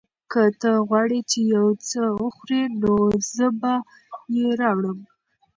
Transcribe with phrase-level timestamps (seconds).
[0.31, 2.61] که ته غواړې چې یو څه وخورې،
[3.35, 3.73] زه به
[4.37, 4.99] یې راوړم.